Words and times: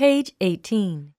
Page 0.00 0.32
18. 0.40 1.12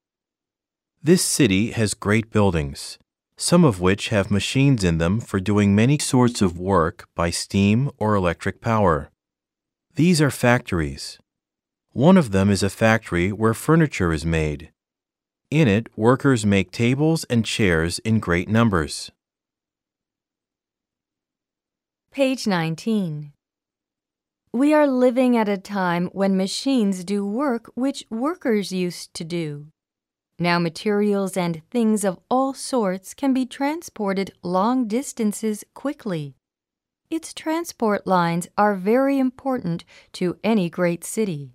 This 1.04 1.24
city 1.24 1.70
has 1.70 1.94
great 1.94 2.32
buildings, 2.32 2.98
some 3.38 3.64
of 3.64 3.80
which 3.80 4.10
have 4.10 4.32
machines 4.32 4.84
in 4.84 4.98
them 4.98 5.20
for 5.20 5.40
doing 5.40 5.76
many 5.76 6.00
sorts 6.00 6.42
of 6.42 6.58
work 6.58 7.08
by 7.14 7.30
steam 7.30 7.92
or 8.00 8.16
electric 8.16 8.60
power. 8.60 9.12
These 9.94 10.20
are 10.20 10.32
factories. 10.32 11.20
One 11.92 12.18
of 12.18 12.32
them 12.32 12.50
is 12.50 12.64
a 12.64 12.72
factory 12.72 13.32
where 13.32 13.54
furniture 13.54 14.12
is 14.12 14.26
made. 14.26 14.72
In 15.52 15.68
it, 15.68 15.96
workers 15.96 16.44
make 16.44 16.72
tables 16.72 17.24
and 17.26 17.46
chairs 17.46 18.00
in 18.00 18.18
great 18.18 18.50
numbers. 18.50 19.12
Page 22.12 22.48
19. 22.48 23.32
We 24.54 24.74
are 24.74 24.86
living 24.86 25.38
at 25.38 25.48
a 25.48 25.58
time 25.58 26.08
when 26.08 26.36
machines 26.36 27.06
do 27.06 27.26
work 27.26 27.72
which 27.76 28.04
workers 28.10 28.74
used 28.74 29.14
to 29.14 29.24
do. 29.24 29.68
Now, 30.38 30.60
materials 30.60 31.38
and 31.38 31.62
things 31.72 32.04
of 32.04 32.20
all 32.30 32.54
sorts 32.54 33.14
can 33.14 33.34
be 33.34 33.46
transported 33.46 34.34
long 34.44 34.90
distances 34.90 35.64
quickly. 35.74 36.36
Its 37.10 37.34
transport 37.34 38.06
lines 38.06 38.50
are 38.58 38.76
very 38.76 39.20
important 39.20 39.86
to 40.14 40.38
any 40.44 40.70
great 40.70 41.06
city. 41.06 41.52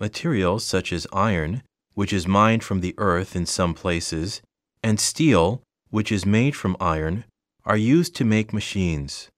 Materials 0.00 0.64
such 0.64 0.92
as 0.92 1.06
iron, 1.12 1.62
which 1.94 2.12
is 2.12 2.26
mined 2.26 2.64
from 2.64 2.80
the 2.80 2.96
earth 2.98 3.36
in 3.36 3.46
some 3.46 3.74
places, 3.74 4.42
and 4.82 4.98
steel, 4.98 5.62
which 5.90 6.10
is 6.10 6.26
made 6.26 6.56
from 6.56 6.76
iron, 6.80 7.24
are 7.64 7.76
used 7.76 8.16
to 8.16 8.24
make 8.24 8.52
machines. 8.52 9.30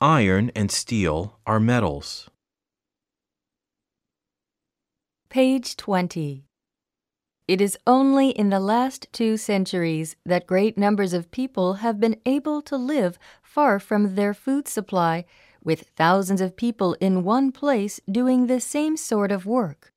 Iron 0.00 0.52
and 0.54 0.70
steel 0.70 1.38
are 1.46 1.58
metals. 1.58 2.28
Page 5.30 5.74
20. 5.74 6.44
It 7.48 7.60
is 7.62 7.78
only 7.86 8.28
in 8.28 8.50
the 8.50 8.60
last 8.60 9.06
two 9.12 9.38
centuries 9.38 10.14
that 10.26 10.46
great 10.46 10.76
numbers 10.76 11.14
of 11.14 11.30
people 11.30 11.74
have 11.74 11.98
been 11.98 12.20
able 12.26 12.60
to 12.62 12.76
live 12.76 13.18
far 13.42 13.78
from 13.78 14.16
their 14.16 14.34
food 14.34 14.68
supply, 14.68 15.24
with 15.64 15.88
thousands 15.96 16.42
of 16.42 16.58
people 16.58 16.94
in 17.00 17.24
one 17.24 17.50
place 17.50 17.98
doing 18.10 18.48
the 18.48 18.60
same 18.60 18.98
sort 18.98 19.32
of 19.32 19.46
work. 19.46 19.94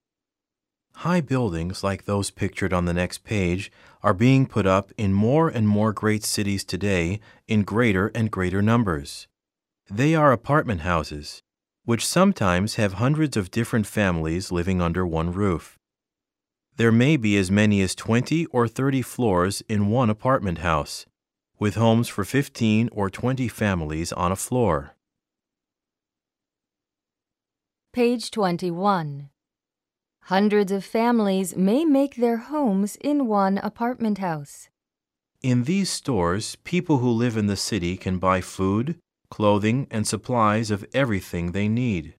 High 0.93 1.19
buildings 1.19 1.83
like 1.83 2.05
those 2.05 2.31
pictured 2.31 2.71
on 2.71 2.85
the 2.85 2.93
next 2.93 3.25
page 3.25 3.69
are 4.01 4.13
being 4.13 4.45
put 4.45 4.65
up 4.65 4.93
in 4.97 5.11
more 5.11 5.49
and 5.49 5.67
more 5.67 5.91
great 5.91 6.23
cities 6.23 6.63
today 6.63 7.19
in 7.49 7.63
greater 7.63 8.13
and 8.15 8.31
greater 8.31 8.61
numbers. 8.61 9.27
They 9.91 10.13
are 10.13 10.31
apartment 10.31 10.81
houses, 10.81 11.41
which 11.83 12.05
sometimes 12.05 12.75
have 12.75 12.93
hundreds 12.93 13.35
of 13.35 13.49
different 13.49 13.87
families 13.87 14.51
living 14.51 14.81
under 14.81 15.05
one 15.05 15.33
roof. 15.33 15.79
There 16.77 16.91
may 16.91 17.17
be 17.17 17.35
as 17.37 17.49
many 17.49 17.81
as 17.81 17.95
20 17.95 18.45
or 18.47 18.67
30 18.67 19.01
floors 19.01 19.63
in 19.67 19.89
one 19.89 20.11
apartment 20.11 20.59
house, 20.59 21.07
with 21.57 21.73
homes 21.73 22.07
for 22.07 22.23
15 22.23 22.89
or 22.91 23.09
20 23.09 23.47
families 23.47 24.13
on 24.13 24.31
a 24.31 24.35
floor. 24.35 24.95
Page 27.91 28.29
21. 28.29 29.29
Hundreds 30.25 30.71
of 30.71 30.85
families 30.85 31.55
may 31.55 31.83
make 31.83 32.17
their 32.17 32.37
homes 32.37 32.95
in 32.97 33.25
one 33.25 33.57
apartment 33.57 34.19
house. 34.19 34.69
In 35.41 35.63
these 35.63 35.89
stores, 35.89 36.57
people 36.63 36.99
who 36.99 37.09
live 37.09 37.35
in 37.35 37.47
the 37.47 37.57
city 37.57 37.97
can 37.97 38.19
buy 38.19 38.41
food, 38.41 38.99
clothing, 39.29 39.87
and 39.91 40.07
supplies 40.07 40.71
of 40.71 40.85
everything 40.93 41.51
they 41.51 41.67
need. 41.67 42.15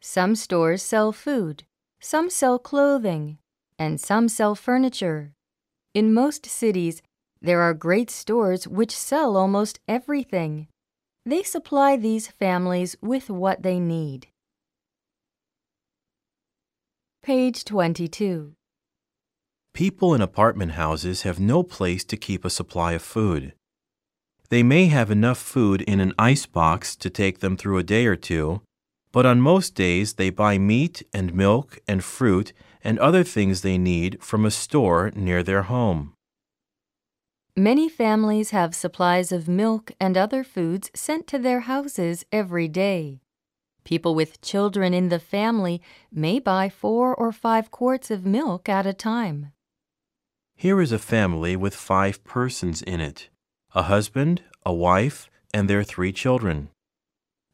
Some 0.00 0.34
stores 0.34 0.82
sell 0.82 1.12
food, 1.12 1.64
some 2.00 2.30
sell 2.30 2.58
clothing, 2.58 3.38
and 3.78 4.00
some 4.00 4.28
sell 4.28 4.54
furniture. 4.54 5.32
In 5.94 6.14
most 6.14 6.46
cities, 6.46 7.02
there 7.40 7.60
are 7.60 7.74
great 7.74 8.10
stores 8.10 8.66
which 8.66 8.96
sell 8.96 9.36
almost 9.36 9.80
everything. 9.88 10.68
They 11.24 11.42
supply 11.42 11.96
these 11.96 12.28
families 12.28 12.96
with 13.00 13.30
what 13.30 13.62
they 13.62 13.78
need. 13.78 14.28
Page 17.22 17.64
22. 17.64 18.54
People 19.74 20.14
in 20.14 20.22
apartment 20.22 20.72
houses 20.72 21.22
have 21.22 21.38
no 21.38 21.62
place 21.62 22.04
to 22.04 22.16
keep 22.16 22.44
a 22.44 22.50
supply 22.50 22.92
of 22.92 23.02
food. 23.02 23.52
They 24.50 24.62
may 24.62 24.86
have 24.86 25.10
enough 25.10 25.38
food 25.38 25.82
in 25.82 26.00
an 26.00 26.14
ice 26.18 26.46
box 26.46 26.96
to 26.96 27.10
take 27.10 27.40
them 27.40 27.56
through 27.56 27.78
a 27.78 27.82
day 27.82 28.06
or 28.06 28.16
two, 28.16 28.62
but 29.12 29.26
on 29.26 29.40
most 29.42 29.74
days 29.74 30.14
they 30.14 30.30
buy 30.30 30.56
meat 30.56 31.02
and 31.12 31.34
milk 31.34 31.78
and 31.86 32.02
fruit 32.02 32.52
and 32.82 32.98
other 32.98 33.24
things 33.24 33.60
they 33.60 33.76
need 33.76 34.22
from 34.22 34.46
a 34.46 34.50
store 34.50 35.10
near 35.14 35.42
their 35.42 35.64
home. 35.64 36.14
Many 37.56 37.88
families 37.88 38.50
have 38.50 38.74
supplies 38.74 39.32
of 39.32 39.48
milk 39.48 39.90
and 40.00 40.16
other 40.16 40.44
foods 40.44 40.90
sent 40.94 41.26
to 41.26 41.38
their 41.38 41.60
houses 41.60 42.24
every 42.32 42.68
day. 42.68 43.20
People 43.84 44.14
with 44.14 44.40
children 44.40 44.94
in 44.94 45.08
the 45.08 45.18
family 45.18 45.82
may 46.10 46.38
buy 46.38 46.68
four 46.68 47.14
or 47.14 47.32
five 47.32 47.70
quarts 47.70 48.10
of 48.10 48.24
milk 48.24 48.68
at 48.68 48.86
a 48.86 48.92
time. 48.92 49.52
Here 50.54 50.80
is 50.80 50.92
a 50.92 50.98
family 50.98 51.56
with 51.56 51.74
five 51.74 52.22
persons 52.24 52.80
in 52.80 53.00
it 53.00 53.28
a 53.78 53.82
husband, 53.82 54.42
a 54.66 54.74
wife, 54.74 55.30
and 55.54 55.70
their 55.70 55.84
three 55.84 56.12
children. 56.12 56.68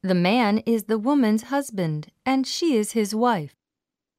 The 0.03 0.15
man 0.15 0.63
is 0.65 0.85
the 0.85 0.99
woman's 0.99 1.45
husband, 1.55 2.07
and 2.25 2.47
she 2.47 2.77
is 2.77 2.93
his 2.93 3.15
wife. 3.15 3.55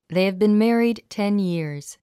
They 0.09 0.25
have 0.25 0.37
been 0.37 0.55
married 0.59 1.01
10 1.09 1.39
years. 1.39 1.97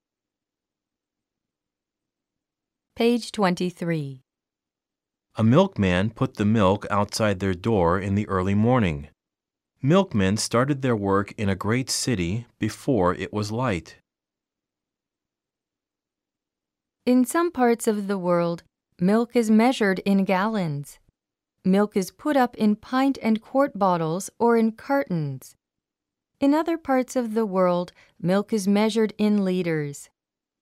Page 2.97 3.31
23. 3.31 4.23
A 5.37 5.45
milkman 5.45 6.11
put 6.11 6.35
the 6.35 6.45
milk 6.45 6.85
outside 6.91 7.39
their 7.39 7.55
door 7.55 8.01
in 8.01 8.17
the 8.17 8.29
early 8.29 8.57
morning. 8.57 9.07
Milkmen 9.81 10.37
started 10.37 10.83
their 10.83 10.97
work 10.97 11.33
in 11.39 11.49
a 11.49 11.55
great 11.55 11.89
city 11.89 12.47
before 12.59 13.15
it 13.15 13.33
was 13.33 13.53
light. 13.53 13.99
In 17.07 17.25
some 17.25 17.53
parts 17.53 17.87
of 17.87 18.09
the 18.09 18.19
world, 18.19 18.65
milk 19.03 19.35
is 19.35 19.51
measured 19.51 19.99
in 20.05 20.25
gallons. 20.25 21.01
Milk 21.65 21.97
is 21.97 22.13
put 22.13 22.37
up 22.37 22.55
in 22.55 22.77
pint 22.77 23.19
and 23.21 23.43
quart 23.43 23.77
bottles 23.77 24.31
or 24.39 24.57
in 24.57 24.71
cartons. 24.71 25.57
In 26.41 26.55
other 26.55 26.79
parts 26.79 27.17
of 27.17 27.35
the 27.35 27.45
world, 27.45 27.93
milk 28.21 28.53
is 28.53 28.69
measured 28.69 29.13
in 29.19 29.45
liters. 29.45 30.09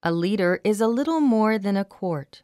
A 0.01 0.11
liter 0.11 0.59
is 0.63 0.81
a 0.81 0.87
little 0.87 1.21
more 1.21 1.59
than 1.59 1.77
a 1.77 1.85
quart. 1.85 2.41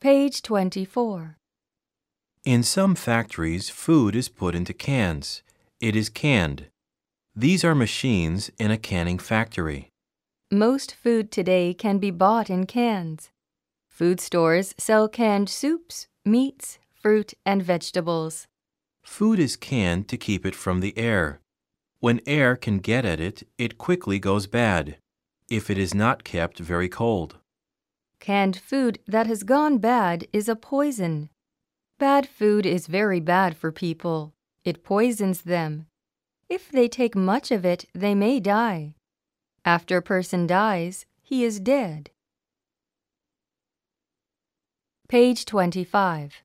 Page 0.00 0.40
24. 0.40 1.36
In 2.44 2.62
some 2.62 2.94
factories, 2.94 3.68
food 3.68 4.16
is 4.16 4.30
put 4.30 4.54
into 4.54 4.72
cans. 4.72 5.42
It 5.78 5.94
is 5.94 6.08
canned. 6.08 6.68
These 7.36 7.64
are 7.64 7.74
machines 7.74 8.50
in 8.58 8.70
a 8.70 8.78
canning 8.78 9.18
factory. 9.18 9.90
Most 10.50 10.94
food 10.94 11.32
today 11.32 11.74
can 11.74 11.98
be 11.98 12.10
bought 12.10 12.50
in 12.50 12.66
cans. 12.66 13.30
Food 13.88 14.20
stores 14.20 14.74
sell 14.78 15.08
canned 15.08 15.48
soups, 15.48 16.06
meats, 16.24 16.78
fruit, 16.92 17.34
and 17.46 17.62
vegetables. 17.62 18.46
Food 19.02 19.38
is 19.38 19.56
canned 19.56 20.08
to 20.08 20.16
keep 20.16 20.44
it 20.44 20.54
from 20.54 20.80
the 20.80 20.96
air. 20.98 21.40
When 22.00 22.20
air 22.26 22.56
can 22.56 22.78
get 22.78 23.04
at 23.04 23.20
it, 23.20 23.42
it 23.56 23.78
quickly 23.78 24.18
goes 24.18 24.46
bad, 24.46 24.98
if 25.48 25.70
it 25.70 25.78
is 25.78 25.94
not 25.94 26.24
kept 26.24 26.58
very 26.58 26.88
cold. 26.88 27.38
Canned 28.20 28.56
food 28.56 28.98
that 29.06 29.26
has 29.26 29.42
gone 29.42 29.78
bad 29.78 30.26
is 30.32 30.48
a 30.48 30.56
poison. 30.56 31.30
Bad 31.98 32.28
food 32.28 32.66
is 32.66 32.86
very 32.86 33.20
bad 33.20 33.56
for 33.56 33.72
people. 33.72 34.34
It 34.64 34.84
poisons 34.84 35.42
them. 35.42 35.86
If 36.48 36.70
they 36.70 36.88
take 36.88 37.14
much 37.14 37.50
of 37.50 37.64
it, 37.64 37.86
they 37.94 38.14
may 38.14 38.40
die. 38.40 38.94
After 39.64 39.96
a 39.96 40.02
person 40.02 40.46
dies, 40.46 41.06
he 41.22 41.42
is 41.42 41.58
dead. 41.58 42.10
Page 45.08 45.46
25. 45.46 46.42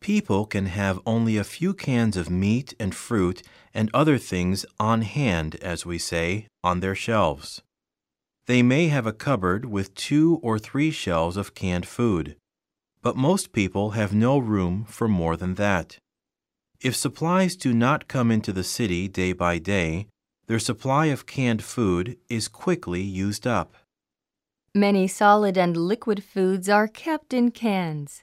People 0.00 0.46
can 0.46 0.66
have 0.66 1.00
only 1.04 1.36
a 1.36 1.44
few 1.44 1.74
cans 1.74 2.16
of 2.16 2.30
meat 2.30 2.74
and 2.80 2.94
fruit 2.94 3.42
and 3.74 3.90
other 3.92 4.16
things 4.16 4.64
on 4.80 5.02
hand, 5.02 5.56
as 5.56 5.84
we 5.84 5.98
say, 5.98 6.46
on 6.62 6.80
their 6.80 6.94
shelves. 6.94 7.62
They 8.46 8.62
may 8.62 8.88
have 8.88 9.06
a 9.06 9.12
cupboard 9.12 9.66
with 9.66 9.94
two 9.94 10.40
or 10.42 10.58
three 10.58 10.90
shelves 10.90 11.36
of 11.36 11.54
canned 11.54 11.86
food, 11.86 12.36
but 13.02 13.16
most 13.16 13.52
people 13.52 13.90
have 13.90 14.14
no 14.14 14.38
room 14.38 14.84
for 14.86 15.08
more 15.08 15.36
than 15.36 15.54
that. 15.54 15.98
If 16.80 16.96
supplies 16.96 17.56
do 17.56 17.72
not 17.74 18.08
come 18.08 18.30
into 18.30 18.52
the 18.52 18.64
city 18.64 19.08
day 19.08 19.32
by 19.32 19.58
day, 19.58 20.06
their 20.46 20.58
supply 20.58 21.06
of 21.06 21.26
canned 21.26 21.62
food 21.62 22.18
is 22.28 22.48
quickly 22.48 23.02
used 23.02 23.46
up. 23.46 23.74
Many 24.74 25.06
solid 25.06 25.56
and 25.56 25.76
liquid 25.76 26.22
foods 26.22 26.68
are 26.68 26.88
kept 26.88 27.32
in 27.32 27.50
cans. 27.50 28.22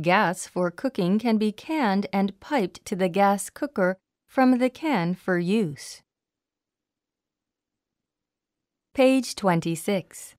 Gas 0.00 0.46
for 0.46 0.70
cooking 0.70 1.18
can 1.18 1.36
be 1.38 1.52
canned 1.52 2.06
and 2.12 2.38
piped 2.40 2.84
to 2.86 2.96
the 2.96 3.08
gas 3.08 3.50
cooker 3.50 3.98
from 4.26 4.58
the 4.58 4.70
can 4.70 5.14
for 5.14 5.38
use. 5.38 6.02
Page 8.94 9.34
26. 9.34 10.34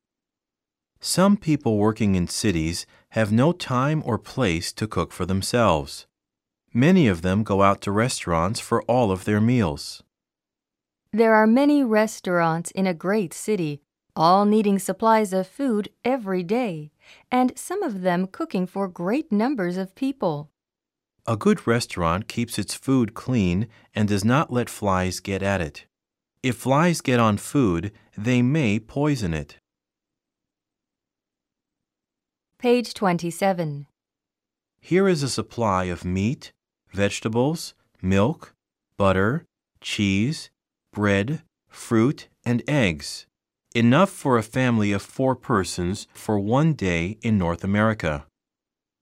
Some 0.99 1.37
people 1.37 1.77
working 1.77 2.15
in 2.15 2.27
cities 2.27 2.85
have 3.09 3.31
no 3.31 3.51
time 3.51 4.01
or 4.05 4.17
place 4.17 4.71
to 4.73 4.87
cook 4.87 5.11
for 5.11 5.25
themselves. 5.25 6.07
Many 6.73 7.07
of 7.07 7.21
them 7.21 7.43
go 7.43 7.61
out 7.61 7.81
to 7.81 7.91
restaurants 7.91 8.59
for 8.59 8.81
all 8.83 9.11
of 9.11 9.25
their 9.25 9.41
meals. 9.41 10.02
There 11.15 11.35
are 11.35 11.45
many 11.45 11.83
restaurants 11.83 12.71
in 12.71 12.87
a 12.87 12.93
great 12.95 13.35
city, 13.35 13.83
all 14.15 14.45
needing 14.45 14.79
supplies 14.79 15.31
of 15.31 15.45
food 15.45 15.89
every 16.03 16.41
day, 16.41 16.89
and 17.31 17.55
some 17.55 17.83
of 17.83 18.01
them 18.01 18.25
cooking 18.25 18.65
for 18.65 18.87
great 18.87 19.31
numbers 19.31 19.77
of 19.77 19.93
people. 19.93 20.49
A 21.27 21.37
good 21.37 21.67
restaurant 21.67 22.27
keeps 22.27 22.57
its 22.57 22.73
food 22.73 23.13
clean 23.13 23.67
and 23.93 24.07
does 24.07 24.25
not 24.25 24.51
let 24.51 24.71
flies 24.71 25.19
get 25.19 25.43
at 25.43 25.61
it. 25.61 25.85
If 26.41 26.55
flies 26.57 26.99
get 26.99 27.19
on 27.19 27.37
food, 27.37 27.91
they 28.17 28.41
may 28.41 28.79
poison 28.79 29.35
it. 29.35 29.57
Page 32.57 32.91
27. 32.95 33.85
Here 34.81 35.07
is 35.07 35.21
a 35.21 35.29
supply 35.29 35.83
of 35.83 36.03
meat, 36.03 36.51
vegetables, 36.91 37.75
milk, 38.01 38.55
butter, 38.97 39.45
cheese, 39.79 40.49
bread, 40.93 41.41
fruit, 41.67 42.29
and 42.45 42.63
eggs, 42.67 43.25
enough 43.75 44.09
for 44.09 44.37
a 44.37 44.43
family 44.43 44.91
of 44.91 45.01
four 45.01 45.35
persons 45.35 46.07
for 46.13 46.39
one 46.39 46.73
day 46.73 47.17
in 47.21 47.37
North 47.37 47.63
America. 47.63 48.25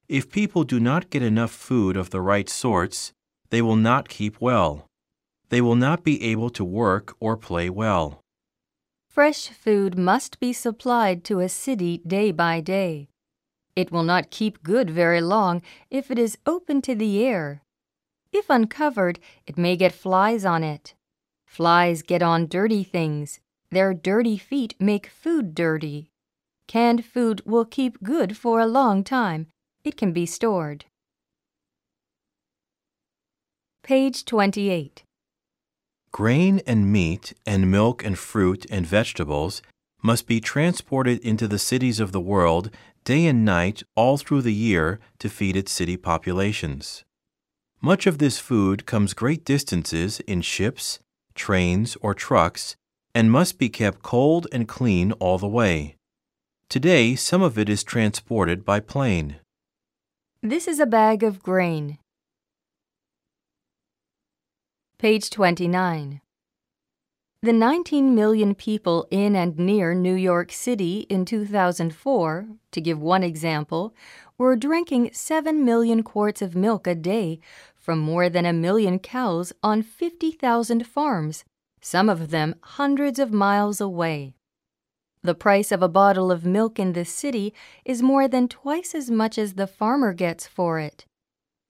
If 0.07 0.31
people 0.31 0.63
do 0.63 0.79
not 0.79 1.09
get 1.09 1.21
enough 1.21 1.51
food 1.51 1.95
of 1.95 2.09
the 2.09 2.21
right 2.21 2.49
sorts, 2.49 3.13
they 3.49 3.61
will 3.61 3.75
not 3.75 4.09
keep 4.09 4.41
well. 4.41 4.87
They 5.49 5.61
will 5.61 5.75
not 5.75 6.03
be 6.03 6.23
able 6.23 6.49
to 6.51 6.65
work 6.65 7.15
or 7.19 7.37
play 7.37 7.69
well. 7.69 8.21
Fresh 9.09 9.49
food 9.49 9.97
must 9.97 10.39
be 10.39 10.53
supplied 10.53 11.25
to 11.25 11.39
a 11.39 11.49
city 11.49 12.01
day 12.07 12.31
by 12.31 12.61
day. 12.61 13.09
It 13.75 13.91
will 13.91 14.03
not 14.03 14.31
keep 14.31 14.63
good 14.63 14.89
very 14.89 15.21
long 15.21 15.61
if 15.89 16.09
it 16.09 16.17
is 16.17 16.37
open 16.45 16.81
to 16.83 16.95
the 16.95 17.23
air. 17.25 17.61
If 18.31 18.49
uncovered, 18.49 19.19
it 19.45 19.57
may 19.57 19.75
get 19.75 19.91
flies 19.91 20.45
on 20.45 20.63
it. 20.63 20.93
Flies 21.51 22.01
get 22.01 22.23
on 22.23 22.47
dirty 22.47 22.81
things. 22.81 23.41
Their 23.71 23.93
dirty 23.93 24.37
feet 24.37 24.73
make 24.79 25.07
food 25.07 25.53
dirty. 25.53 26.09
Canned 26.65 27.03
food 27.03 27.41
will 27.45 27.65
keep 27.65 28.01
good 28.01 28.37
for 28.37 28.61
a 28.61 28.65
long 28.65 29.03
time. 29.03 29.47
It 29.83 29.97
can 29.97 30.13
be 30.13 30.25
stored. 30.25 30.85
Page 33.83 34.23
28. 34.23 35.03
Grain 36.13 36.61
and 36.65 36.89
meat 36.89 37.33
and 37.45 37.69
milk 37.69 38.01
and 38.05 38.17
fruit 38.17 38.65
and 38.71 38.87
vegetables 38.87 39.61
must 40.01 40.27
be 40.27 40.39
transported 40.39 41.19
into 41.19 41.49
the 41.49 41.59
cities 41.59 41.99
of 41.99 42.13
the 42.13 42.21
world 42.21 42.69
day 43.03 43.25
and 43.25 43.43
night 43.43 43.83
all 43.97 44.15
through 44.15 44.43
the 44.43 44.53
year 44.53 45.01
to 45.19 45.27
feed 45.27 45.57
its 45.57 45.73
city 45.73 45.97
populations. 45.97 47.03
Much 47.81 48.07
of 48.07 48.19
this 48.19 48.39
food 48.39 48.85
comes 48.85 49.13
great 49.13 49.43
distances 49.43 50.21
in 50.21 50.39
ships, 50.39 50.99
trains, 51.35 51.97
or 52.01 52.13
trucks 52.13 52.75
and 53.13 53.31
must 53.31 53.57
be 53.57 53.69
kept 53.69 54.01
cold 54.01 54.47
and 54.51 54.67
clean 54.67 55.11
all 55.13 55.37
the 55.37 55.47
way. 55.47 55.95
Today, 56.69 57.15
some 57.15 57.41
of 57.41 57.57
it 57.57 57.69
is 57.69 57.83
transported 57.83 58.63
by 58.63 58.79
plane. 58.79 59.37
This 60.41 60.67
is 60.67 60.79
a 60.79 60.85
bag 60.85 61.23
of 61.23 61.43
grain. 61.43 61.97
Page 64.97 65.29
29. 65.29 66.21
The 67.43 67.53
19 67.53 68.13
million 68.13 68.53
people 68.53 69.07
in 69.09 69.35
and 69.35 69.57
near 69.57 69.95
New 69.95 70.13
York 70.13 70.51
City 70.51 71.07
in 71.09 71.25
2004, 71.25 72.47
to 72.71 72.81
give 72.81 73.01
one 73.01 73.23
example, 73.23 73.95
were 74.37 74.55
drinking 74.55 75.09
7 75.11 75.65
million 75.65 76.03
quarts 76.03 76.43
of 76.43 76.55
milk 76.55 76.85
a 76.85 76.93
day 76.93 77.39
from 77.81 77.99
more 77.99 78.29
than 78.29 78.45
a 78.45 78.53
million 78.53 78.99
cows 78.99 79.51
on 79.63 79.81
50,000 79.81 80.85
farms, 80.85 81.43
some 81.81 82.07
of 82.07 82.29
them 82.29 82.55
hundreds 82.61 83.17
of 83.17 83.33
miles 83.33 83.81
away. 83.81 84.35
The 85.23 85.35
price 85.35 85.71
of 85.71 85.81
a 85.81 85.89
bottle 85.89 86.31
of 86.31 86.45
milk 86.45 86.79
in 86.79 86.93
the 86.93 87.05
city 87.05 87.53
is 87.83 88.01
more 88.01 88.27
than 88.27 88.47
twice 88.47 88.95
as 88.95 89.11
much 89.11 89.37
as 89.37 89.53
the 89.53 89.67
farmer 89.67 90.13
gets 90.13 90.47
for 90.47 90.79
it. 90.79 91.05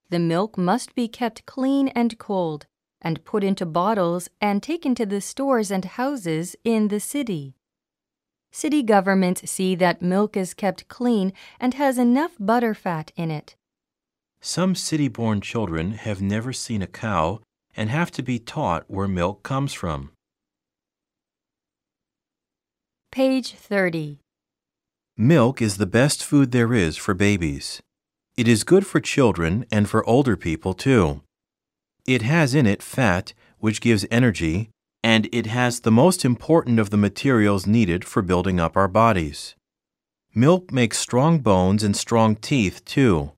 The 0.09 0.19
milk 0.19 0.57
must 0.57 0.93
be 0.95 1.07
kept 1.07 1.45
clean 1.45 1.87
and 1.89 2.17
cold 2.17 2.65
and 3.01 3.23
put 3.25 3.43
into 3.43 3.65
bottles 3.65 4.29
and 4.39 4.61
taken 4.61 4.93
to 4.95 5.05
the 5.05 5.21
stores 5.21 5.71
and 5.71 5.85
houses 5.85 6.55
in 6.63 6.89
the 6.89 6.99
city. 6.99 7.55
City 8.51 8.83
governments 8.83 9.49
see 9.49 9.75
that 9.75 10.01
milk 10.01 10.35
is 10.35 10.53
kept 10.53 10.87
clean 10.89 11.31
and 11.59 11.73
has 11.75 11.97
enough 11.97 12.37
butterfat 12.37 13.11
in 13.15 13.31
it. 13.31 13.55
Some 14.43 14.73
city 14.73 15.07
born 15.07 15.39
children 15.39 15.91
have 15.91 16.19
never 16.19 16.51
seen 16.51 16.81
a 16.81 16.87
cow 16.87 17.41
and 17.75 17.89
have 17.89 18.09
to 18.11 18.23
be 18.23 18.39
taught 18.39 18.85
where 18.87 19.07
milk 19.07 19.43
comes 19.43 19.71
from. 19.71 20.11
Page 23.11 23.53
30. 23.53 24.17
Milk 25.15 25.61
is 25.61 25.77
the 25.77 25.85
best 25.85 26.23
food 26.23 26.51
there 26.51 26.73
is 26.73 26.97
for 26.97 27.13
babies. 27.13 27.81
It 28.35 28.47
is 28.47 28.63
good 28.63 28.87
for 28.87 28.99
children 28.99 29.65
and 29.71 29.87
for 29.87 30.03
older 30.07 30.35
people 30.35 30.73
too. 30.73 31.21
It 32.07 32.23
has 32.23 32.55
in 32.55 32.65
it 32.65 32.81
fat, 32.81 33.33
which 33.59 33.79
gives 33.79 34.07
energy, 34.09 34.71
and 35.03 35.29
it 35.31 35.45
has 35.45 35.81
the 35.81 35.91
most 35.91 36.25
important 36.25 36.79
of 36.79 36.89
the 36.89 36.97
materials 36.97 37.67
needed 37.67 38.03
for 38.03 38.23
building 38.23 38.59
up 38.59 38.75
our 38.75 38.87
bodies. 38.87 39.55
Milk 40.33 40.71
makes 40.71 40.97
strong 40.97 41.39
bones 41.39 41.83
and 41.83 41.95
strong 41.95 42.35
teeth 42.35 42.83
too. 42.85 43.33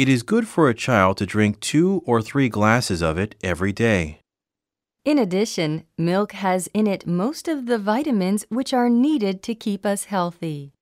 It 0.00 0.08
is 0.08 0.22
good 0.22 0.48
for 0.48 0.70
a 0.70 0.74
child 0.74 1.18
to 1.18 1.26
drink 1.26 1.60
two 1.60 2.02
or 2.06 2.22
three 2.22 2.48
glasses 2.48 3.02
of 3.02 3.18
it 3.18 3.34
every 3.42 3.70
day. 3.70 4.20
In 5.04 5.18
addition, 5.18 5.84
milk 5.98 6.32
has 6.32 6.70
in 6.72 6.86
it 6.86 7.06
most 7.06 7.48
of 7.48 7.66
the 7.66 7.76
vitamins 7.76 8.46
which 8.48 8.72
are 8.72 8.88
needed 8.88 9.42
to 9.42 9.54
keep 9.54 9.84
us 9.84 10.04
healthy. 10.04 10.72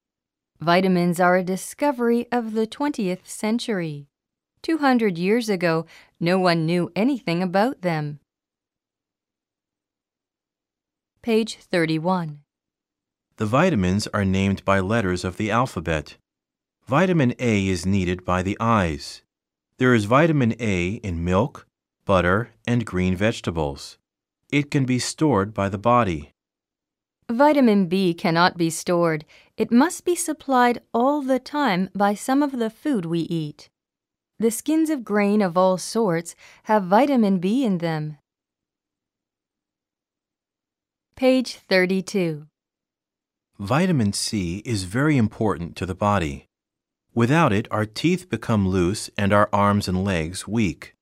Vitamins 0.61 1.19
are 1.19 1.35
a 1.35 1.43
discovery 1.43 2.29
of 2.31 2.53
the 2.53 2.65
20th 2.65 3.27
century. 3.27 4.07
200 4.63 5.19
years 5.19 5.49
ago, 5.49 5.85
no 6.21 6.39
one 6.39 6.65
knew 6.65 6.93
anything 6.95 7.43
about 7.43 7.83
them. 7.83 8.21
Page 11.23 11.57
31. 11.57 12.39
The 13.37 13.47
vitamins 13.47 14.07
are 14.15 14.25
named 14.25 14.65
by 14.65 14.79
letters 14.79 15.25
of 15.25 15.39
the 15.39 15.51
alphabet. 15.51 16.19
Vitamin 16.89 17.35
A 17.39 17.69
is 17.69 17.85
needed 17.85 18.25
by 18.25 18.41
the 18.41 18.57
eyes. 18.59 19.21
There 19.77 19.93
is 19.93 20.07
vitamin 20.07 20.55
A 20.59 20.93
in 21.05 21.23
milk, 21.23 21.67
butter, 22.07 22.53
and 22.67 22.87
green 22.87 23.15
vegetables. 23.15 23.99
It 24.51 24.71
can 24.71 24.87
be 24.87 24.99
stored 24.99 25.53
by 25.53 25.69
the 25.69 25.77
body. 25.77 26.33
Vitamin 27.31 27.89
B 27.89 28.15
cannot 28.15 28.57
be 28.57 28.71
stored. 28.71 29.27
It 29.59 29.71
must 29.71 30.07
be 30.07 30.15
supplied 30.15 30.81
all 30.95 31.21
the 31.21 31.39
time 31.39 31.91
by 31.95 32.15
some 32.15 32.43
of 32.43 32.53
the 32.53 32.71
food 32.71 33.05
we 33.05 33.21
eat. 33.21 33.69
The 34.39 34.51
skins 34.51 34.89
of 34.89 35.05
grain 35.05 35.43
of 35.43 35.59
all 35.59 35.77
sorts 35.77 36.35
have 36.63 36.85
vitamin 36.85 37.39
B 37.39 37.67
in 37.67 37.79
them. 37.79 38.17
Page 41.17 41.57
32. 41.69 42.47
Vitamin 43.59 44.15
C 44.15 44.63
is 44.65 44.85
very 44.85 45.19
important 45.19 45.77
to 45.77 45.85
the 45.85 45.95
body. 45.95 46.48
Without 47.15 47.53
it, 47.53 47.67
our 47.71 47.85
teeth 47.85 48.29
become 48.29 48.69
loose 48.69 49.11
and 49.17 49.33
our 49.33 49.49
arms 49.53 49.89
and 49.89 50.05
legs 50.05 50.47
weak. 50.47 50.95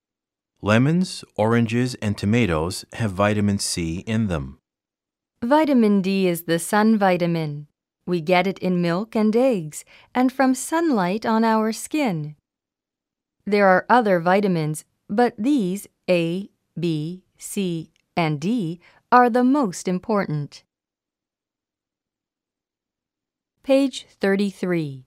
Lemons, 0.63 1.25
oranges, 1.37 1.95
and 1.97 2.17
tomatoes 2.17 2.85
have 2.95 3.13
vitamin 3.13 3.59
C 3.59 3.99
in 4.07 4.29
them. 4.29 4.59
Vitamin 5.43 6.01
D 6.01 6.27
is 6.27 6.43
the 6.43 6.59
sun 6.59 6.97
vitamin. 6.97 7.67
We 8.07 8.21
get 8.21 8.47
it 8.47 8.59
in 8.61 8.81
milk 8.81 9.15
and 9.15 9.35
eggs 9.37 9.85
and 10.15 10.33
from 10.33 10.55
sunlight 10.55 11.27
on 11.27 11.45
our 11.45 11.73
skin. 11.73 12.37
There 13.45 13.67
are 13.67 13.87
other 13.89 14.19
vitamins, 14.19 14.85
but 15.09 15.35
these, 15.39 15.87
A, 16.09 16.51
B, 16.79 17.25
C, 17.39 17.91
and 18.17 18.41
D, 18.41 18.81
are 19.13 19.31
the 19.31 19.45
most 19.45 19.87
important. 19.87 20.65
Page 23.63 24.07
33. 24.21 25.06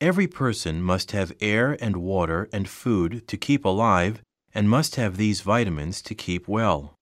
Every 0.00 0.26
person 0.26 0.82
must 0.82 1.12
have 1.12 1.36
air 1.42 1.76
and 1.78 1.96
water 1.96 2.48
and 2.54 2.66
food 2.66 3.28
to 3.28 3.36
keep 3.36 3.66
alive 3.66 4.22
and 4.54 4.66
must 4.66 4.96
have 4.96 5.18
these 5.18 5.42
vitamins 5.42 6.00
to 6.02 6.14
keep 6.14 6.48
well. 6.48 6.94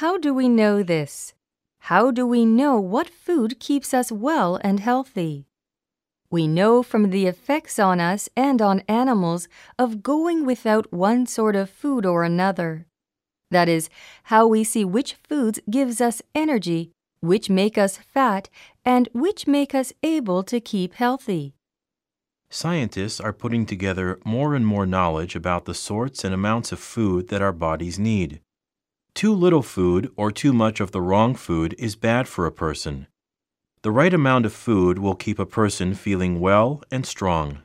How 0.00 0.16
do 0.16 0.32
we 0.32 0.48
know 0.48 0.82
this? 0.82 1.34
How 1.80 2.10
do 2.10 2.26
we 2.26 2.46
know 2.46 2.80
what 2.80 3.10
food 3.10 3.60
keeps 3.60 3.92
us 3.92 4.10
well 4.10 4.58
and 4.64 4.80
healthy? 4.80 5.44
We 6.30 6.48
know 6.48 6.82
from 6.82 7.10
the 7.10 7.26
effects 7.26 7.78
on 7.78 8.00
us 8.00 8.30
and 8.34 8.62
on 8.62 8.80
animals 8.88 9.46
of 9.78 10.02
going 10.02 10.46
without 10.46 10.90
one 10.90 11.26
sort 11.26 11.54
of 11.54 11.68
food 11.68 12.06
or 12.06 12.24
another. 12.24 12.86
That 13.50 13.68
is, 13.68 13.90
how 14.24 14.46
we 14.46 14.64
see 14.64 14.84
which 14.84 15.14
foods 15.28 15.60
gives 15.68 16.00
us 16.00 16.22
energy, 16.34 16.90
which 17.20 17.50
make 17.50 17.76
us 17.76 17.98
fat 17.98 18.48
and 18.82 19.10
which 19.12 19.46
make 19.46 19.74
us 19.74 19.92
able 20.02 20.42
to 20.44 20.58
keep 20.58 20.94
healthy. 20.94 21.52
Scientists 22.54 23.18
are 23.18 23.32
putting 23.32 23.66
together 23.66 24.20
more 24.24 24.54
and 24.54 24.64
more 24.64 24.86
knowledge 24.86 25.34
about 25.34 25.64
the 25.64 25.74
sorts 25.74 26.22
and 26.22 26.32
amounts 26.32 26.70
of 26.70 26.78
food 26.78 27.26
that 27.26 27.42
our 27.42 27.52
bodies 27.52 27.98
need. 27.98 28.40
Too 29.12 29.34
little 29.34 29.60
food 29.60 30.08
or 30.16 30.30
too 30.30 30.52
much 30.52 30.78
of 30.78 30.92
the 30.92 31.02
wrong 31.02 31.34
food 31.34 31.74
is 31.80 31.96
bad 31.96 32.28
for 32.28 32.46
a 32.46 32.52
person. 32.52 33.08
The 33.82 33.90
right 33.90 34.14
amount 34.14 34.46
of 34.46 34.52
food 34.52 35.00
will 35.00 35.16
keep 35.16 35.40
a 35.40 35.44
person 35.44 35.94
feeling 35.94 36.38
well 36.38 36.80
and 36.92 37.04
strong. 37.04 37.62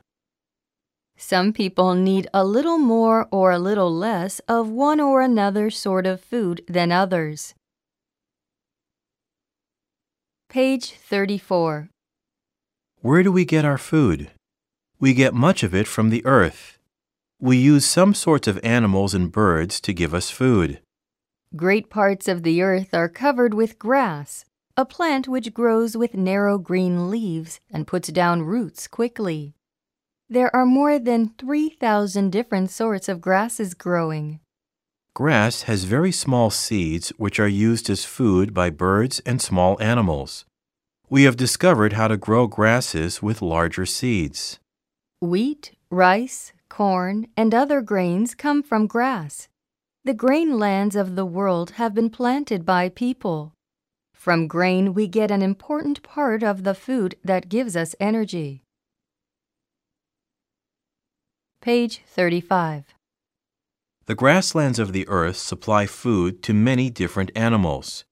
Some 1.15 1.53
people 1.53 1.93
need 1.93 2.27
a 2.33 2.43
little 2.43 2.79
more 2.79 3.27
or 3.29 3.51
a 3.51 3.59
little 3.59 3.93
less 3.93 4.39
of 4.47 4.69
one 4.69 4.99
or 4.99 5.21
another 5.21 5.69
sort 5.69 6.07
of 6.07 6.19
food 6.19 6.63
than 6.67 6.91
others. 6.91 7.53
Page 10.49 10.93
34. 10.93 11.89
Where 13.01 13.21
do 13.21 13.31
we 13.31 13.45
get 13.45 13.63
our 13.63 13.77
food? 13.77 14.31
We 15.01 15.13
get 15.13 15.33
much 15.33 15.63
of 15.63 15.73
it 15.73 15.87
from 15.87 16.09
the 16.09 16.25
earth. 16.25 16.77
We 17.39 17.55
use 17.55 17.85
some 17.85 18.13
sorts 18.13 18.49
of 18.49 18.59
animals 18.63 19.13
and 19.13 19.31
birds 19.31 19.79
to 19.81 19.93
give 19.93 20.13
us 20.13 20.29
food. 20.29 20.81
Great 21.55 21.89
parts 21.89 22.27
of 22.27 22.43
the 22.43 22.61
earth 22.61 22.93
are 22.93 23.07
covered 23.07 23.53
with 23.53 23.79
grass, 23.79 24.43
a 24.75 24.83
plant 24.83 25.25
which 25.25 25.53
grows 25.53 25.95
with 25.95 26.15
narrow 26.15 26.57
green 26.57 27.09
leaves 27.09 27.61
and 27.71 27.87
puts 27.87 28.09
down 28.09 28.41
roots 28.41 28.89
quickly. 28.89 29.53
There 30.29 30.53
are 30.53 30.65
more 30.65 30.99
than 30.99 31.31
3,000 31.37 32.29
different 32.29 32.69
sorts 32.69 33.07
of 33.07 33.21
grasses 33.21 33.73
growing. 33.73 34.41
Grass 35.13 35.61
has 35.61 35.85
very 35.85 36.11
small 36.11 36.49
seeds 36.49 37.13
which 37.17 37.39
are 37.39 37.47
used 37.47 37.89
as 37.89 38.03
food 38.03 38.53
by 38.53 38.69
birds 38.69 39.21
and 39.25 39.41
small 39.41 39.81
animals. 39.81 40.43
We 41.09 41.23
have 41.23 41.37
discovered 41.37 41.93
how 41.93 42.09
to 42.09 42.17
grow 42.17 42.47
grasses 42.47 43.21
with 43.23 43.41
larger 43.41 43.85
seeds. 43.85 44.59
Wheat, 45.21 45.73
rice, 45.91 46.53
corn, 46.69 47.27
and 47.35 47.53
other 47.53 47.81
grains 47.81 48.33
come 48.33 48.63
from 48.63 48.87
grass. 48.87 49.49
The 50.05 50.13
grain 50.13 50.57
lands 50.57 50.95
of 50.95 51.17
the 51.17 51.25
world 51.25 51.71
have 51.71 51.93
been 51.93 52.09
planted 52.09 52.65
by 52.65 52.87
people. 52.87 53.53
From 54.13 54.47
grain, 54.47 54.93
we 54.93 55.07
get 55.07 55.29
an 55.29 55.41
important 55.41 56.03
part 56.03 56.41
of 56.41 56.63
the 56.63 56.73
food 56.73 57.15
that 57.21 57.49
gives 57.49 57.75
us 57.75 57.95
energy. 57.99 58.63
Page 61.61 62.01
35. 62.07 62.85
The 64.05 64.15
grasslands 64.15 64.79
of 64.79 64.93
the 64.93 65.05
earth 65.09 65.35
supply 65.35 65.85
food 65.85 66.41
to 66.43 66.53
many 66.53 66.89
different 66.89 67.31
animals. 67.35 68.05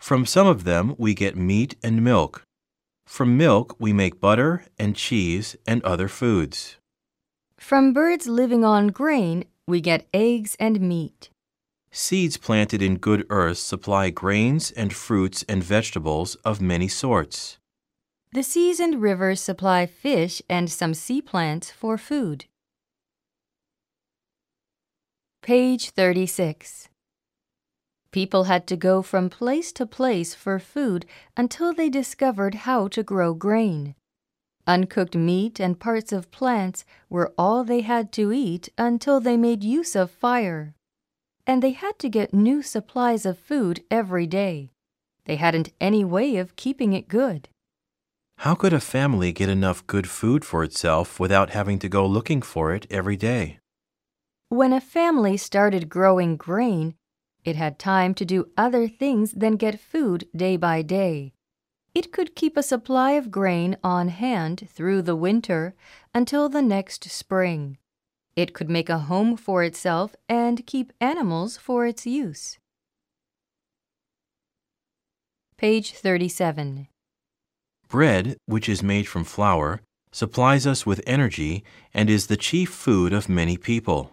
From 0.00 0.24
some 0.24 0.46
of 0.46 0.64
them, 0.64 0.94
we 0.96 1.12
get 1.12 1.36
meat 1.36 1.76
and 1.82 2.02
milk. 2.02 2.45
From 3.06 3.36
milk, 3.36 3.76
we 3.78 3.92
make 3.92 4.20
butter 4.20 4.64
and 4.78 4.94
cheese 4.94 5.56
and 5.66 5.82
other 5.84 6.08
foods. 6.08 6.76
From 7.56 7.92
birds 7.92 8.26
living 8.26 8.64
on 8.64 8.88
grain, 8.88 9.44
we 9.66 9.80
get 9.80 10.06
eggs 10.12 10.56
and 10.60 10.80
meat. 10.80 11.30
Seeds 11.90 12.36
planted 12.36 12.82
in 12.82 12.98
good 12.98 13.24
earth 13.30 13.58
supply 13.58 14.10
grains 14.10 14.70
and 14.70 14.92
fruits 14.92 15.44
and 15.48 15.64
vegetables 15.64 16.34
of 16.44 16.60
many 16.60 16.88
sorts. 16.88 17.58
The 18.32 18.42
seas 18.42 18.80
and 18.80 19.00
rivers 19.00 19.40
supply 19.40 19.86
fish 19.86 20.42
and 20.50 20.70
some 20.70 20.92
sea 20.92 21.22
plants 21.22 21.70
for 21.70 21.96
food. 21.96 22.44
Page 25.42 25.90
36. 25.90 26.88
People 28.10 28.44
had 28.44 28.66
to 28.68 28.76
go 28.76 29.02
from 29.02 29.28
place 29.28 29.72
to 29.72 29.86
place 29.86 30.34
for 30.34 30.58
food 30.58 31.06
until 31.36 31.74
they 31.74 31.90
discovered 31.90 32.54
how 32.66 32.88
to 32.88 33.02
grow 33.02 33.34
grain. 33.34 33.94
Uncooked 34.66 35.14
meat 35.14 35.60
and 35.60 35.78
parts 35.78 36.12
of 36.12 36.30
plants 36.30 36.84
were 37.08 37.32
all 37.38 37.62
they 37.62 37.82
had 37.82 38.10
to 38.12 38.32
eat 38.32 38.68
until 38.76 39.20
they 39.20 39.36
made 39.36 39.62
use 39.62 39.94
of 39.94 40.10
fire. 40.10 40.74
And 41.46 41.62
they 41.62 41.70
had 41.70 41.98
to 42.00 42.08
get 42.08 42.34
new 42.34 42.62
supplies 42.62 43.24
of 43.24 43.38
food 43.38 43.84
every 43.90 44.26
day. 44.26 44.70
They 45.26 45.36
hadn't 45.36 45.72
any 45.80 46.04
way 46.04 46.36
of 46.36 46.56
keeping 46.56 46.92
it 46.92 47.08
good. 47.08 47.48
How 48.38 48.54
could 48.54 48.72
a 48.72 48.80
family 48.80 49.32
get 49.32 49.48
enough 49.48 49.86
good 49.86 50.08
food 50.08 50.44
for 50.44 50.64
itself 50.64 51.20
without 51.20 51.50
having 51.50 51.78
to 51.78 51.88
go 51.88 52.04
looking 52.04 52.42
for 52.42 52.74
it 52.74 52.86
every 52.90 53.16
day? 53.16 53.58
When 54.48 54.72
a 54.72 54.80
family 54.80 55.36
started 55.36 55.88
growing 55.88 56.36
grain, 56.36 56.94
it 57.46 57.54
had 57.54 57.78
time 57.78 58.12
to 58.12 58.24
do 58.24 58.50
other 58.56 58.88
things 58.88 59.30
than 59.30 59.56
get 59.56 59.80
food 59.80 60.26
day 60.34 60.56
by 60.56 60.82
day. 60.82 61.32
It 61.94 62.12
could 62.12 62.34
keep 62.34 62.56
a 62.56 62.62
supply 62.62 63.12
of 63.12 63.30
grain 63.30 63.76
on 63.82 64.08
hand 64.08 64.68
through 64.68 65.02
the 65.02 65.16
winter 65.16 65.74
until 66.12 66.48
the 66.48 66.60
next 66.60 67.08
spring. 67.08 67.78
It 68.34 68.52
could 68.52 68.68
make 68.68 68.90
a 68.90 68.98
home 68.98 69.36
for 69.36 69.62
itself 69.62 70.14
and 70.28 70.66
keep 70.66 70.92
animals 71.00 71.56
for 71.56 71.86
its 71.86 72.04
use. 72.04 72.58
Page 75.56 75.92
37. 75.92 76.88
Bread, 77.88 78.36
which 78.46 78.68
is 78.68 78.82
made 78.82 79.06
from 79.08 79.24
flour, 79.24 79.80
supplies 80.12 80.66
us 80.66 80.84
with 80.84 81.00
energy 81.06 81.62
and 81.94 82.10
is 82.10 82.26
the 82.26 82.36
chief 82.36 82.70
food 82.70 83.12
of 83.12 83.28
many 83.28 83.56
people. 83.56 84.10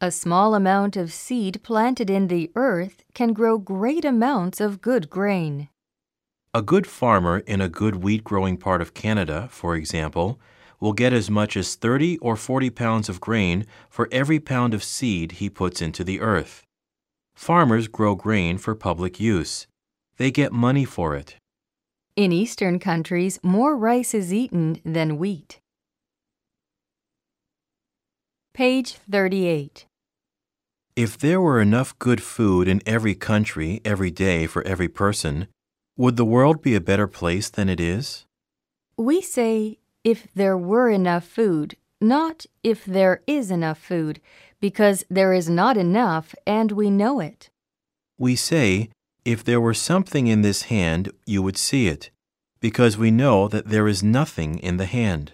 A 0.00 0.10
small 0.10 0.54
amount 0.54 0.96
of 0.96 1.12
seed 1.12 1.62
planted 1.62 2.10
in 2.10 2.28
the 2.28 2.50
earth 2.56 3.04
can 3.14 3.32
grow 3.32 3.58
great 3.58 4.04
amounts 4.04 4.60
of 4.60 4.80
good 4.80 5.08
grain. 5.08 5.68
A 6.52 6.62
good 6.62 6.86
farmer 6.86 7.38
in 7.40 7.60
a 7.60 7.68
good 7.68 7.96
wheat 7.96 8.22
growing 8.22 8.56
part 8.56 8.82
of 8.82 8.94
Canada, 8.94 9.48
for 9.50 9.74
example, 9.76 10.38
will 10.80 10.92
get 10.92 11.12
as 11.12 11.30
much 11.30 11.56
as 11.56 11.74
30 11.74 12.18
or 12.18 12.36
40 12.36 12.70
pounds 12.70 13.08
of 13.08 13.20
grain 13.20 13.66
for 13.88 14.08
every 14.12 14.38
pound 14.38 14.74
of 14.74 14.84
seed 14.84 15.32
he 15.32 15.48
puts 15.48 15.80
into 15.80 16.04
the 16.04 16.20
earth. 16.20 16.62
Farmers 17.34 17.88
grow 17.88 18.14
grain 18.14 18.58
for 18.58 18.74
public 18.74 19.18
use. 19.18 19.66
They 20.16 20.30
get 20.30 20.52
money 20.52 20.84
for 20.84 21.16
it. 21.16 21.36
In 22.16 22.30
eastern 22.30 22.78
countries, 22.78 23.40
more 23.42 23.76
rice 23.76 24.14
is 24.14 24.32
eaten 24.32 24.80
than 24.84 25.18
wheat. 25.18 25.60
Page 28.54 28.98
38. 29.10 29.84
If 30.94 31.18
there 31.18 31.40
were 31.40 31.60
enough 31.60 31.98
good 31.98 32.22
food 32.22 32.68
in 32.68 32.82
every 32.86 33.16
country 33.16 33.80
every 33.84 34.12
day 34.12 34.46
for 34.46 34.62
every 34.62 34.86
person, 34.86 35.48
would 35.96 36.16
the 36.16 36.24
world 36.24 36.62
be 36.62 36.76
a 36.76 36.80
better 36.80 37.08
place 37.08 37.50
than 37.50 37.68
it 37.68 37.80
is? 37.80 38.26
We 38.96 39.20
say 39.20 39.78
if 40.04 40.28
there 40.36 40.56
were 40.56 40.88
enough 40.88 41.24
food, 41.24 41.76
not 42.00 42.46
if 42.62 42.84
there 42.84 43.22
is 43.26 43.50
enough 43.50 43.78
food, 43.78 44.20
because 44.60 45.02
there 45.10 45.32
is 45.32 45.50
not 45.50 45.76
enough 45.76 46.32
and 46.46 46.70
we 46.70 46.90
know 46.90 47.18
it. 47.18 47.50
We 48.18 48.36
say, 48.36 48.90
if 49.24 49.42
there 49.42 49.60
were 49.60 49.74
something 49.74 50.28
in 50.28 50.42
this 50.42 50.62
hand, 50.70 51.10
you 51.26 51.42
would 51.42 51.56
see 51.56 51.88
it, 51.88 52.10
because 52.60 52.96
we 52.96 53.10
know 53.10 53.48
that 53.48 53.66
there 53.70 53.88
is 53.88 54.04
nothing 54.04 54.60
in 54.60 54.76
the 54.76 54.86
hand. 54.86 55.32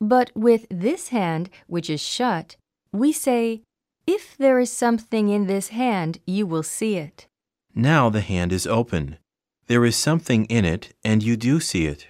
But 0.00 0.30
with 0.34 0.66
this 0.70 1.08
hand, 1.08 1.50
which 1.66 1.88
is 1.88 2.00
shut, 2.00 2.56
we 2.92 3.12
say, 3.12 3.62
if 4.06 4.36
there 4.36 4.58
is 4.58 4.70
something 4.70 5.28
in 5.28 5.46
this 5.46 5.68
hand, 5.68 6.18
you 6.26 6.46
will 6.46 6.62
see 6.62 6.96
it. 6.96 7.26
Now 7.74 8.08
the 8.08 8.20
hand 8.20 8.52
is 8.52 8.66
open. 8.66 9.18
There 9.66 9.84
is 9.84 9.96
something 9.96 10.44
in 10.46 10.64
it, 10.64 10.94
and 11.04 11.22
you 11.22 11.36
do 11.36 11.60
see 11.60 11.86
it. 11.86 12.06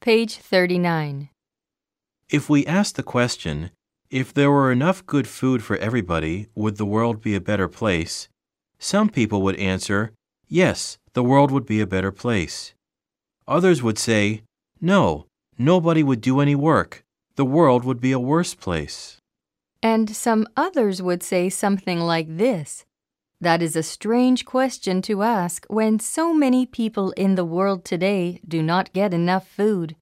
Page 0.00 0.36
39. 0.36 1.28
If 2.28 2.50
we 2.50 2.66
ask 2.66 2.96
the 2.96 3.02
question, 3.02 3.70
if 4.10 4.32
there 4.32 4.50
were 4.50 4.72
enough 4.72 5.04
good 5.06 5.28
food 5.28 5.62
for 5.62 5.76
everybody, 5.76 6.48
would 6.54 6.76
the 6.76 6.86
world 6.86 7.22
be 7.22 7.34
a 7.34 7.40
better 7.40 7.68
place? 7.68 8.28
Some 8.78 9.08
people 9.08 9.42
would 9.42 9.56
answer, 9.56 10.12
yes, 10.48 10.98
the 11.12 11.22
world 11.22 11.50
would 11.50 11.66
be 11.66 11.80
a 11.80 11.86
better 11.86 12.10
place. 12.10 12.74
Others 13.46 13.82
would 13.82 13.98
say, 13.98 14.42
no, 14.80 15.26
nobody 15.58 16.02
would 16.02 16.20
do 16.20 16.40
any 16.40 16.54
work 16.54 17.04
the 17.38 17.44
world 17.44 17.84
would 17.84 18.00
be 18.00 18.10
a 18.10 18.18
worse 18.18 18.56
place. 18.56 19.18
And 19.80 20.10
some 20.10 20.48
others 20.56 21.00
would 21.00 21.22
say 21.22 21.48
something 21.48 22.00
like 22.00 22.26
this 22.36 22.84
That 23.40 23.62
is 23.62 23.76
a 23.76 23.82
strange 23.84 24.44
question 24.44 25.00
to 25.02 25.22
ask 25.22 25.64
when 25.68 26.00
so 26.00 26.34
many 26.34 26.66
people 26.66 27.12
in 27.12 27.36
the 27.36 27.44
world 27.44 27.84
today 27.84 28.40
do 28.46 28.60
not 28.60 28.92
get 28.92 29.14
enough 29.14 29.46
food. 29.46 29.94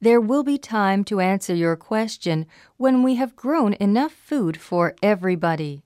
There 0.00 0.20
will 0.20 0.44
be 0.44 0.56
time 0.56 1.04
to 1.04 1.20
answer 1.20 1.54
your 1.54 1.76
question 1.76 2.46
when 2.78 3.02
we 3.02 3.16
have 3.16 3.36
grown 3.36 3.74
enough 3.74 4.12
food 4.12 4.56
for 4.56 4.94
everybody. 5.02 5.82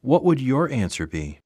What 0.00 0.24
would 0.24 0.40
your 0.40 0.68
answer 0.68 1.06
be? 1.06 1.38